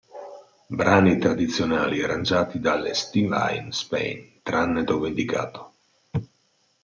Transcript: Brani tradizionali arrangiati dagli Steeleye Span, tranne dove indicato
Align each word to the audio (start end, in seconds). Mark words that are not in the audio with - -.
Brani 0.79 1.19
tradizionali 1.19 2.01
arrangiati 2.01 2.59
dagli 2.59 2.91
Steeleye 2.91 3.71
Span, 3.71 4.39
tranne 4.41 4.83
dove 4.83 5.09
indicato 5.09 5.73